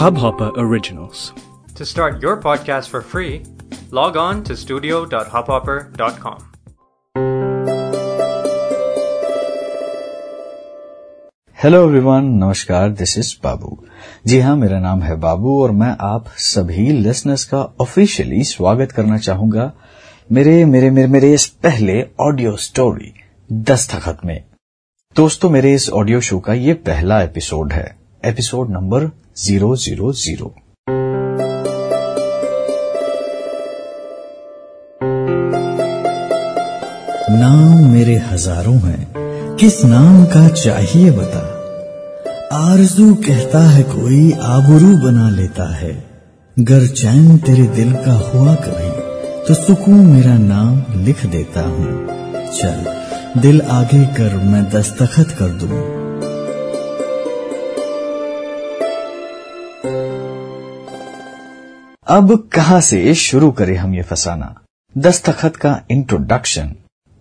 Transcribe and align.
Hubhopper 0.00 0.50
Originals. 0.56 1.32
To 1.74 1.84
start 1.84 2.22
your 2.22 2.40
podcast 2.40 2.88
for 2.88 3.02
free, 3.02 3.44
log 3.90 4.16
on 4.16 4.42
to 4.44 4.56
studio.hubhopper.com. 4.56 6.38
Hello 11.58 11.82
everyone 11.82 12.24
नमस्कार 12.24 12.90
this 12.90 13.18
is 13.18 13.34
Babu 13.44 13.78
ji 14.26 14.40
हाँ 14.40 14.56
मेरा 14.56 14.80
नाम 14.80 15.02
है 15.02 15.16
बाबू 15.16 15.62
और 15.62 15.70
मैं 15.70 15.96
आप 16.00 16.28
सभी 16.38 16.90
लिसनर्स 16.92 17.44
का 17.44 17.58
ऑफिशियली 17.80 18.44
स्वागत 18.44 18.92
करना 18.92 19.18
चाहूँगा 19.18 19.72
मेरे 20.32 20.64
मेरे 20.64 20.90
मेरे 20.90 21.08
मेरे 21.08 21.32
इस 21.34 21.46
पहले 21.46 22.06
ऑडियो 22.20 22.56
स्टोरी 22.56 23.12
दस्तखत 23.52 24.18
में 24.24 24.44
दोस्तों, 25.16 25.48
मेरे 25.50 25.72
इस 25.74 25.88
ऑडियो 25.90 26.20
शो 26.20 26.38
का 26.38 26.52
ये 26.54 26.72
पहला 26.74 27.20
एपिसोड 27.22 27.72
है। 27.72 27.84
Episode 28.24 28.70
number 28.70 29.04
zero 29.38 29.74
zero 29.76 30.12
zero 30.12 30.54
नाम 37.30 37.92
मेरे 37.92 38.16
हज़ारों 38.30 38.78
हैं। 38.78 39.56
किस 39.56 39.84
नाम 39.84 40.24
का 40.24 40.48
चाहिए 40.48 41.10
बता? 41.10 41.44
आरज़ू 42.52 43.14
कहता 43.28 43.60
है 43.68 43.82
कोई 43.82 44.32
आबरू 44.32 44.96
बना 44.98 45.28
लेता 45.30 45.72
है। 45.74 45.92
गर 46.56 46.86
चैन 46.94 47.36
तेरे 47.38 47.66
दिल 47.76 47.92
का 48.06 48.16
हुआ 48.24 48.54
कभी 48.64 48.90
तो 49.46 49.54
सुकून 49.54 50.06
मेरा 50.06 50.38
नाम 50.38 51.04
लिख 51.04 51.26
देता 51.26 51.68
हूँ। 51.68 51.94
चल 52.52 53.01
दिल 53.36 53.60
आगे 53.62 54.04
कर 54.06 54.34
मैं 54.36 54.62
दस्तखत 54.70 55.30
कर 55.38 55.48
दूँ। 55.50 55.78
अब 62.08 62.36
कहा 62.52 62.80
से 62.80 63.14
शुरू 63.14 63.50
करें 63.50 63.76
हम 63.76 63.94
ये 63.94 64.02
फसाना? 64.02 64.54
दस्तखत 64.96 65.56
का 65.56 65.80
इंट्रोडक्शन 65.90 66.74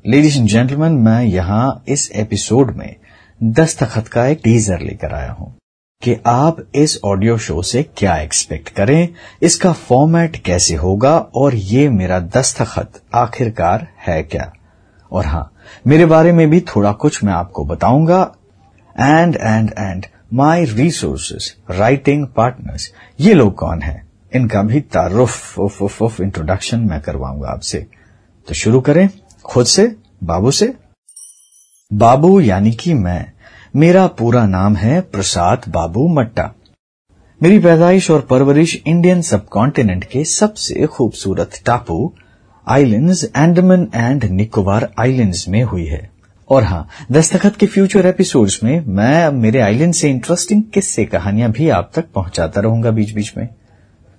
लेडीज़ 0.05 0.37
एंड 0.39 0.47
जेंटलमैन 0.47 0.91
मैं 0.91 1.23
यहाँ 1.23 1.83
इस 1.87 2.11
एपिसोड 2.11 2.75
में 2.75 2.95
दस्तखत 3.43 4.07
का 4.07 4.27
एक 4.27 4.41
टीजर 4.43 4.79
लेकर 4.79 5.13
आया 5.13 5.31
हूँ 5.31 5.53
कि 6.01 6.17
आप 6.27 6.65
इस 6.75 6.99
ऑडियो 7.05 7.37
शो 7.37 7.61
से 7.61 7.83
क्या 7.97 8.17
एक्सपेक्ट 8.17 8.69
करें, 8.69 9.09
इसका 9.41 9.71
फॉर्मेट 9.71 10.43
कैसे 10.45 10.75
होगा 10.75 11.17
और 11.35 11.55
ये 11.55 11.89
मेरा 11.89 12.19
दस्तखत 12.19 13.01
आखिरकार 13.13 13.87
है 14.07 14.23
क्या? 14.23 14.53
और 15.11 15.25
हाँ 15.25 15.53
मेरे 15.87 16.05
बारे 16.05 16.31
में 16.31 16.49
भी 16.49 16.61
थोड़ा 16.61 16.91
कुछ 16.91 17.23
मैं 17.23 17.33
आपको 17.33 17.65
बताऊँगा। 17.65 18.35
And 18.99 19.35
and 19.35 19.69
and 19.77 20.05
my 20.33 20.65
resources 20.65 21.55
writing 21.71 22.27
partners 22.27 22.93
ये 23.19 23.33
लोग 23.33 23.55
कौन 23.55 23.81
है? 23.81 24.05
इनका 24.35 24.63
भी 24.63 24.81
तारुफ, 24.81 25.59
उफ 25.59 25.81
उफ 25.81 26.01
उफ 26.01 26.21
इंट्रोडक्शन 26.21 26.79
मैं 26.79 27.01
करवाऊँगा 27.01 27.47
आपसे। 27.47 27.87
तो 28.47 28.53
शुरू 28.53 28.81
करें, 28.81 29.09
खुद 29.45 29.65
से, 29.65 29.95
बाबू 30.23 30.51
से। 30.51 30.73
बाबू 31.93 32.39
यानी 32.39 32.71
कि 32.71 32.93
मैं। 32.93 33.31
मेरा 33.75 34.07
पूरा 34.07 34.45
नाम 34.45 34.75
है 34.75 35.01
प्रसाद 35.01 35.61
बाबू 35.69 36.07
मट्टा। 36.07 36.51
मेरी 37.43 37.59
पैदाइश 37.59 38.11
और 38.11 38.21
परवरिश 38.21 38.83
इंडियन 38.87 39.21
सब 39.21 39.45
कॉन्टिनेंट 39.45 40.03
के 40.03 40.23
सबसे 40.23 40.85
खूबसूरत 40.85 41.51
टापू 41.65 42.13
islands 42.67 43.23
Andaman 43.37 43.87
and 43.95 44.23
Nicobar 44.31 44.89
islands 44.99 45.47
में 45.49 45.61
हुई 45.63 45.85
है। 45.85 46.09
और 46.49 46.63
हाँ 46.63 46.87
दस्तखत 47.11 47.55
के 47.55 47.65
फ्यूचर 47.65 48.05
एपिसोड्स 48.07 48.59
में 48.63 48.85
मैं 48.87 49.23
अब 49.23 49.33
मेरे 49.33 49.59
आइलैंड 49.59 49.93
से 49.93 50.09
इंटरेस्टिंग 50.09 50.63
किस्से 50.73 51.05
कहानियाँ 51.05 51.51
भी 51.51 51.69
आप 51.69 51.91
तक 51.95 52.11
पहुंचाता 52.15 52.61
रहूँगा 52.61 52.91
बीच 52.91 53.13
बीच 53.15 53.33
में। 53.37 53.47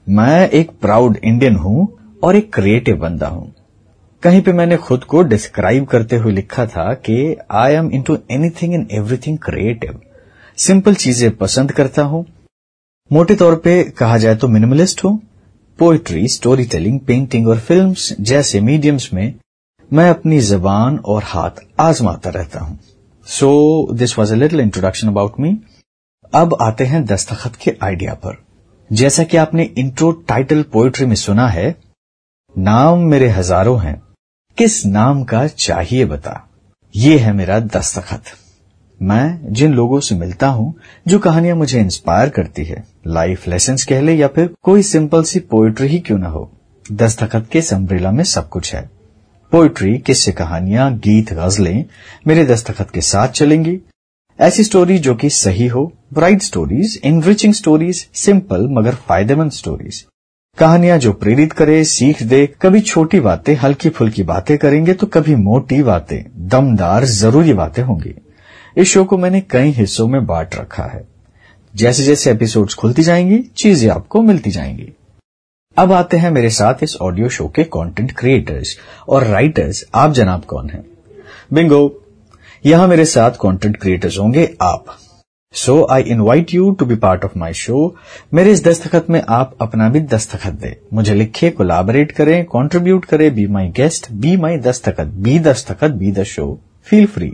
मैं 0.06 0.48
एक 0.50 0.70
प्राउड 0.80 1.16
इंडियन 1.16 1.56
हूँ 1.56 1.88
और 2.24 2.36
एक 2.36 2.52
क्रिएटिव 2.54 2.96
बंदा 2.96 3.26
हूँ। 3.26 3.52
कहीं 4.22 4.42
पे 4.42 4.52
मैंने 4.52 4.76
खुद 4.78 5.04
को 5.04 5.22
डिस्क्राइब 5.24 5.84
करते 5.86 6.16
हुए 6.16 6.32
लिखा 6.32 6.66
था 6.66 6.92
कि 6.96 7.36
I 7.52 7.72
am 7.72 7.90
into 7.90 8.18
anything 8.30 8.74
in 8.74 8.86
everything 8.92 9.38
creative 9.38 10.00
simple 10.58 10.94
चीज़ें 10.94 11.30
पसंद 11.36 11.72
करता 11.72 12.02
हूँ। 12.02 12.24
मोटे 13.10 13.34
तौर 13.34 13.56
पे 13.56 13.82
कहा 13.98 14.18
जाए 14.18 14.36
तो 14.36 14.48
मिनिमलिस्ट 14.48 15.04
हूँ। 15.04 15.20
पोइट्री 15.78 16.28
स्टोरी 16.28 16.64
टेलिंग 16.64 16.98
पेंटिंग 17.00 17.48
और 17.48 17.58
फिल्म्स 17.58 18.12
जैसे 18.20 18.60
मीडियम्स 18.60 19.12
में 19.14 19.34
मैं 19.90 20.08
अपनी 20.10 20.40
जबान 20.40 20.98
और 20.98 21.22
हाथ 21.24 21.60
आजमाता 21.80 22.30
रहता 22.30 22.60
हूँ। 22.60 22.78
So 23.26 23.88
this 23.92 24.18
was 24.18 24.32
a 24.32 24.36
little 24.36 24.60
introduction 24.60 25.08
about 25.08 25.40
me 25.40 25.56
अब 26.32 26.56
आते 26.60 26.84
हैं 26.84 27.04
दस्तखत 27.04 27.56
के 27.56 27.76
आइडिया 27.82 28.14
पर। 28.14 28.36
जैसा 28.90 29.24
कि 29.24 29.36
आपने 29.36 29.64
इंट्रो 29.78 30.10
टाइटल 30.28 30.62
पोइट्री 30.62 31.06
में 31.06 31.14
सुना 31.16 31.48
है, 31.48 31.74
नाम 32.54 33.00
मेरे 33.00 33.28
हज़ारों 33.28 33.80
हैं। 33.80 34.00
किस 34.58 34.84
नाम 34.86 35.24
का 35.24 35.46
चाहिए 35.46 36.04
बता? 36.04 36.48
ये 36.94 37.18
है 37.18 37.32
मेरा 37.32 37.60
दस्तखत। 37.60 38.22
मैं 39.02 39.52
जिन 39.52 39.74
लोगों 39.74 39.98
से 40.00 40.14
मिलता 40.14 40.48
हूँ, 40.48 40.74
जो 41.06 41.18
कहानियाँ 41.18 41.56
मुझे 41.56 41.80
इंस्पायर 41.80 42.28
करती 42.28 42.64
है 42.64 42.84
लाइफ 43.08 43.46
लेसन 43.48 43.76
कह 43.88 44.00
ले 44.00 44.14
या 44.14 44.28
फिर 44.28 44.50
कोई 44.62 44.82
सिंपल 44.82 45.22
सी 45.22 45.40
पोइट्री 45.40 45.88
ही 45.88 45.98
क्यों 46.00 46.18
ना 46.18 46.28
हो, 46.28 46.50
दस्तखत 46.86 47.48
के 47.52 47.62
संब्रेला 47.62 48.12
में 48.12 48.24
सब 48.24 48.48
कुछ 48.48 48.74
है। 48.74 48.88
पोइट्री 49.52 49.96
किस्से 49.98 50.32
कहानियाँ, 50.32 50.92
गीत, 50.98 51.32
गजलें 51.32 51.84
मेरे 52.26 52.44
दस्तखत 52.46 52.90
के 52.90 53.00
साथ 53.00 53.28
चलेंगी। 53.30 53.78
ऐसी 54.38 54.64
स्टोरी 54.64 54.98
जो 54.98 55.14
कि 55.14 55.30
सही 55.30 55.66
हो 55.66 55.92
bright 56.14 56.42
stories 56.42 57.00
enriching 57.04 57.54
stories 57.54 58.06
simple 58.14 58.66
मगर 58.70 58.94
फ़ायदेमंद 59.08 59.50
स्टोरीज 59.50 60.04
कहानियाँ 60.58 60.98
जो 60.98 61.12
प्रेरित 61.12 61.52
करे, 61.52 61.84
सीख 61.84 62.22
दे, 62.22 62.46
कभी 62.62 62.80
छोटी 62.80 63.20
बातें 63.20 63.54
हल्की 63.56 63.88
फुल्की 63.88 64.22
बातें 64.22 64.56
करेंगे 64.58 64.94
तो 64.94 65.06
कभी 65.06 65.34
मोटी 65.36 65.82
बातें, 65.82 66.22
दमदार, 66.48 67.04
ज़रूरी 67.04 67.52
बातें 67.52 67.82
होंगी। 67.82 68.14
इस 68.76 68.88
शो 68.88 69.04
को 69.04 69.16
मैंने 69.18 69.40
कई 69.40 69.70
हिस्सों 69.70 70.06
में 70.08 70.26
बांट 70.26 70.54
रखा 70.54 70.84
है। 70.84 71.04
जैसे 71.74 72.02
जैसे 72.02 72.30
एपिसोड्स 72.30 72.74
खुलती 72.74 73.02
जाएँगी, 73.02 73.38
चीज़ें 73.56 73.90
आपको 73.90 74.22
मिलती 74.22 74.50
जाएँगी। 74.50 74.92
अब 75.76 75.92
आते 75.92 76.16
हैं 76.16 76.30
मेरे 76.30 76.50
साथ 76.50 76.82
इस 76.82 76.96
ऑडियो 76.96 77.28
शो 77.28 77.48
के 77.48 77.64
कंटेंट 77.64 78.12
क्रिएटर्स 78.12 78.76
और 79.08 79.24
राइटर्स 79.24 79.84
आप 79.94 80.12
जनाब 80.12 80.44
कौन 80.44 80.70
हैं? 80.70 80.84
बिंगो 81.52 82.02
यहाँ 82.66 82.88
मेरे 82.88 83.04
साथ 83.04 83.30
कंटेंट 83.30 83.76
क्रिएटर्स 83.76 84.18
होंगे 84.18 84.48
आप। 84.62 84.98
So 85.54 85.86
I 85.90 86.02
invite 86.02 86.54
you 86.54 86.70
to 86.70 86.86
be 86.86 86.94
part 86.94 87.24
of 87.24 87.38
my 87.38 87.52
show 87.52 87.94
मेरे 88.34 88.52
इस 88.52 88.64
दस्तखत 88.64 89.10
में 89.10 89.22
आप 89.28 89.56
अपना 89.60 89.88
भी 89.88 90.00
दस्तखत 90.00 90.52
दे। 90.52 90.76
मुझे 90.92 91.14
लिखे 91.14 91.50
कोलाबरेट 91.50 92.12
करें 92.12 92.44
कंट्रीब्यूट 92.44 93.04
करें 93.04 93.34
be 93.34 93.46
my 93.46 93.68
guest 93.68 94.12
be 94.12 94.36
my 94.36 94.58
दस्तखत 94.58 95.06
बी 95.06 95.38
दस्तखत 95.38 95.90
be 95.90 96.12
the 96.12 96.22
show 96.24 96.60
feel 96.84 97.06
free 97.06 97.32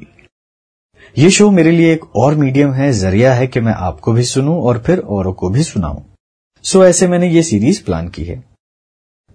ये 1.18 1.30
शो 1.30 1.50
मेरे 1.50 1.70
लिए 1.70 1.92
एक 1.92 2.16
और 2.16 2.34
मीडियम 2.34 2.72
है, 2.72 2.92
ज़रिया 2.92 3.34
है 3.34 3.46
कि 3.46 3.60
मैं 3.60 3.72
आपको 3.72 4.12
भी 4.12 4.24
सुनूं 4.24 4.62
और 4.62 4.82
फिर 4.86 4.98
औरों 4.98 5.32
को 5.32 5.50
भी 5.50 5.62
सुनाऊं। 5.62 6.00
सो 6.62 6.84
ऐसे 6.84 7.08
मैंने 7.08 7.28
ये 7.28 7.42
सीरीज़ 7.42 7.84
प्लान 7.84 8.08
की 8.08 8.24
है। 8.24 8.44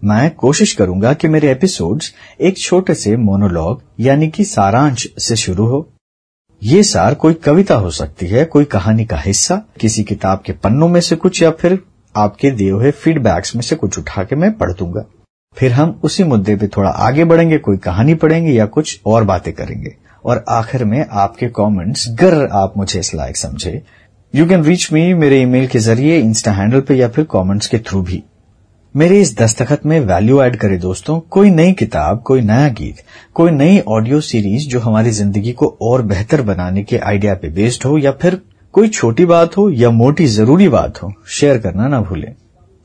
मैं 0.04 0.36
कोशिश 0.36 0.74
करूँगा 0.74 1.14
कि 1.14 1.28
मेरे 1.28 1.52
एपिसोड्स 1.52 2.14
एक 2.42 2.58
छोटे 2.58 2.94
से 2.96 3.18
मोनोलॉग 3.18 3.82
यानी 4.00 4.28
कि 4.28 4.46
सारांश 4.46 5.08
से 5.20 5.36
शुरू 5.36 5.66
हो। 5.68 5.90
ये 6.64 6.84
सार 6.84 7.14
कोई 7.14 7.34
कविता 7.34 7.76
हो 7.76 7.92
सकती 7.92 8.28
है, 8.28 8.46
कोई 8.46 8.66
कहानी 8.66 9.06
का 9.06 9.18
हिस्सा, 9.18 9.62
किसी 9.80 10.04
किताब 10.04 10.44
के 10.46 10.54
पन्नों 10.54 10.88
में 10.88 11.02
से 11.02 11.16
कुछ 11.16 11.44
या 11.44 11.52
फिर 11.52 11.80
आपके 12.16 12.52
दिए 12.52 12.72
हुए 12.72 12.92
फीडबैक्स 12.92 13.56
में 13.56 13.64
से 13.64 13.76
कुछ 13.76 14.00
उठा 14.00 14.24
के 14.24 14.36
मैं 14.36 14.58
पढ़ 14.58 14.72
दूँगा। 14.72 15.06
फिर 15.56 15.72
हम 15.72 16.00
उसी 16.04 16.24
मुद्दे 16.24 16.56
पे 16.56 16.68
थोड़ा 16.68 16.90
आगे 16.90 17.26
बढ़ेंगे, 17.26 17.58
कोई 17.58 17.78
कहानी 17.78 18.14
पढ़ेंगे 18.14 18.52
या 18.52 18.66
कुछ 18.66 19.02
और 19.06 19.24
बातें 19.24 19.54
करेंगे। 19.54 20.03
और 20.26 20.44
आखिर 20.50 20.84
में 20.86 21.06
आपके 21.12 21.48
कमेंट्स 21.56 22.08
गर 22.20 22.46
आप 22.54 22.74
मुझे 22.78 23.00
इस 23.00 23.14
लायक 23.16 23.38
समझे। 23.38 23.82
यू 24.34 24.46
कैन 24.48 24.64
रीच 24.64 24.92
मी 24.94 25.14
मेरे 25.14 25.42
ईमेल 25.42 25.68
के 25.68 25.80
ज़रिए 25.80 26.20
इंस्टा 26.20 26.52
हैंडल 26.52 26.82
पे 26.82 26.96
या 26.96 27.08
फिर 27.08 27.26
कमेंट्स 27.32 27.68
के 27.68 27.80
थ्रू 27.80 28.02
भी। 28.02 28.24
मेरे 28.96 29.20
इस 29.22 29.36
दस्तखत 29.38 29.86
में 29.86 30.00
वैल्यू 30.00 30.42
ऐड 30.42 30.56
करे 30.56 30.78
दोस्तों, 30.78 31.20
कोई 31.20 31.50
नई 31.50 31.72
किताब, 31.74 32.22
कोई 32.22 32.42
नया 32.42 32.68
गीत, 32.70 32.96
कोई 33.34 33.52
नई 33.52 33.80
ऑडियो 33.88 34.20
सीरीज़ 34.22 34.68
जो 34.70 34.80
हमारी 34.80 35.12
ज़िंदगी 35.12 35.52
को 35.52 35.68
और 35.82 36.02
बेहतर 36.04 36.42
बनाने 36.42 36.84
के 36.84 36.98
आइडिया 36.98 37.34
पे 37.36 37.50
बेस्ड 37.52 37.86
हो 37.86 37.98
या 37.98 38.12
फिर 38.12 38.40
कोई 38.74 38.90
छोटी 38.90 39.26
बात 39.26 39.58
हो 39.58 39.70
या 39.72 39.90
मोटी 39.92 40.26
ज़रूरी 40.28 40.68
बात 40.70 41.02
हो 41.04 41.12
शेयर 41.30 41.58
करना 41.58 41.88
ना 41.88 42.02
भूलें। 42.02 42.34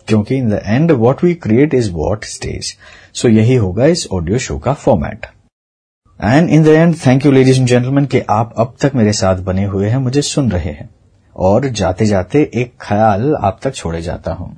क्योंकि 0.08 0.36
in 0.36 0.48
the 0.50 0.60
end 0.64 0.92
what 0.92 1.24
we 1.24 1.34
create 1.36 1.74
is 1.74 1.90
what 1.92 2.24
stage 2.24 2.74
so 3.14 3.28
यही 3.28 3.54
होगा 3.56 3.86
इस 3.86 4.06
ऑडियो 4.12 4.38
शो 4.38 4.58
का 4.58 4.72
format 4.74 5.26
and 6.24 6.50
in 6.50 6.62
the 6.62 6.66
end 6.66 6.96
thank 7.06 7.26
you 7.26 7.32
ladies 7.32 7.58
and 7.58 7.68
gentleman 7.68 8.06
कि 8.06 8.20
आप 8.30 8.54
अब 8.58 8.76
तक 8.80 8.92
मेरे 8.94 9.12
साथ 9.12 9.36
बने 9.36 9.64
हुए 9.64 9.88
हैं, 9.88 9.96
मुझे 9.96 10.22
सुन 10.22 10.50
रहे 10.50 10.70
हैं। 10.70 10.90
और 11.36 11.68
जाते 11.68 12.06
जाते 12.06 12.50
एक 12.54 12.72
ख्याल 12.80 13.34
आप 13.34 13.60
तक 13.62 13.74
छोड़े 13.74 14.02
जाता 14.02 14.32
हूँ। 14.32 14.56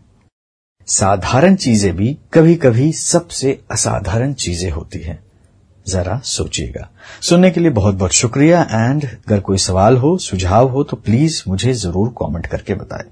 साधारण 0.87 1.55
चीज़ें 1.55 1.97
भी 1.97 2.19
कभी 2.33 2.55
कभी 2.55 2.93
सबसे 2.93 3.61
असाधारण 3.71 4.33
चीज़ें 4.33 4.71
होती 4.71 4.99
हैं। 4.99 5.19
जरा 5.89 6.21
सोचिएगा। 6.25 6.91
सुनने 7.23 7.51
के 7.51 7.61
लिए 7.61 7.71
बहुत 7.71 7.95
बहुत 7.95 8.13
शुक्रिया 8.13 8.63
एंड 8.63 9.05
अगर 9.05 9.41
कोई 9.41 9.59
सवाल 9.59 9.97
हो, 9.97 10.19
सुझाव 10.19 10.69
हो 10.69 10.83
तो 10.85 10.97
प्लीज़ 10.97 11.43
मुझे 11.49 11.73
ज़रूर 11.73 12.09
कमेंट 12.09 12.47
करके 12.47 12.75
बताएँ। 12.75 13.09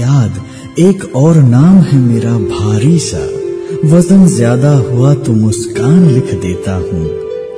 याद, 0.00 0.44
एक 0.78 1.16
और 1.16 1.36
नाम 1.36 1.78
है 1.78 1.98
मेरा 1.98 2.32
भारी 2.32 2.98
सा। 2.98 3.41
वज़न 3.84 4.26
ज़्यादा 4.26 4.70
हुआ 4.70 5.12
तो 5.14 5.32
मुस्कान 5.32 6.04
लिख 6.08 6.32
देता 6.40 6.72
हूँ। 6.72 7.06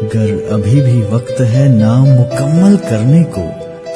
अगर 0.03 0.53
अभी 0.53 0.81
भी 0.81 1.03
वक्त 1.03 1.41
है 1.41 1.69
नाम 1.69 2.07
मुकम्मल 2.09 2.77
करने 2.77 3.23
को 3.35 3.41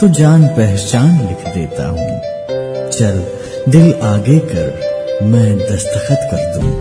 तो 0.01 0.09
जान 0.09 0.47
पहचान 0.47 1.09
लिख 1.21 1.47
देता 1.55 1.87
हूँ। 1.89 2.91
चल, 2.91 3.23
दिल 3.69 3.95
आगे 4.03 4.39
कर, 4.45 5.25
मैं 5.25 5.57
दस्तखत 5.59 6.29
कर 6.33 6.43
दूँ। 6.55 6.73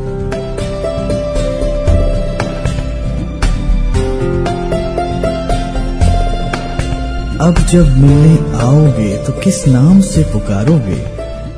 अब 7.39 7.65
जब 7.71 7.95
मिलने 7.97 8.35
आओगे 8.57 9.15
तो 9.17 9.39
किस 9.39 9.67
नाम 9.67 10.01
से 10.01 10.23
पुकारोगे? 10.23 11.00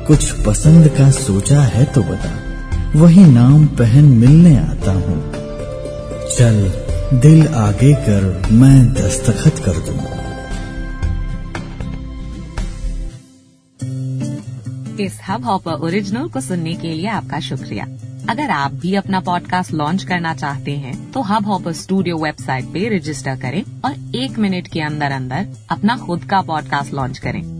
कुछ 0.06 0.30
पसंद 0.46 0.88
का 0.88 1.10
सोचा 1.10 1.60
है 1.60 1.84
तो 1.84 2.02
बता। 2.02 2.49
वही 2.96 3.24
नाम 3.24 3.66
पहन 3.66 4.04
मिलने 4.04 4.56
आता 4.58 4.92
हूँ। 4.92 5.32
चल, 6.30 6.72
दिल 7.20 7.46
आगे 7.48 7.94
कर, 7.94 8.48
मैं 8.52 8.92
दस्तखत 8.94 9.58
कर 9.58 9.72
दूँ। 9.72 9.98
इस 15.00 15.20
हब 15.28 15.44
हॉपर 15.44 15.72
ओरिजिनल 15.72 16.28
को 16.28 16.40
सुनने 16.40 16.74
के 16.74 16.88
लिए 16.88 17.06
आपका 17.06 17.40
शुक्रिया। 17.40 17.86
अगर 18.28 18.50
आप 18.50 18.72
भी 18.72 18.94
अपना 18.94 19.20
पॉडकास्ट 19.20 19.72
लॉन्च 19.72 20.02
करना 20.04 20.34
चाहते 20.34 20.70
हैं 20.70 21.12
तो 21.12 21.22
हब 21.22 21.46
हॉपर 21.46 21.72
स्टूडियो 21.72 22.16
वेबसाइट 22.16 22.64
पे 22.64 22.98
रजिस्टर 22.98 23.36
करें 23.36 23.62
और 23.84 24.16
एक 24.16 24.38
मिनट 24.38 24.66
के 24.66 24.80
अंदर 24.80 25.10
अंदर 25.10 25.46
अपना 25.70 25.96
खुद 25.96 26.24
का 26.24 26.40
पॉडकास्ट 26.40 26.94
लॉन्च 26.94 27.18
करें। 27.18 27.59